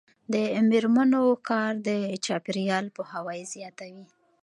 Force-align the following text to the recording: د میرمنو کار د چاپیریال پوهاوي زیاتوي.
د 0.33 0.35
میرمنو 0.69 1.23
کار 1.49 1.71
د 1.87 1.89
چاپیریال 2.25 2.85
پوهاوي 2.95 3.41
زیاتوي. 3.53 4.05